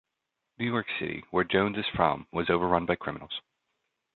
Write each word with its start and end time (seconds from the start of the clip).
New 0.57 0.65
York 0.65 0.87
City, 0.99 1.23
where 1.29 1.43
Jones 1.43 1.77
is 1.77 1.85
from, 1.95 2.25
was 2.31 2.49
overrun 2.49 2.87
by 2.87 2.95
criminals. 2.95 3.39